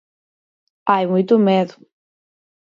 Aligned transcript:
Hai 0.89 1.03
moito 1.11 1.35
medo. 1.47 1.75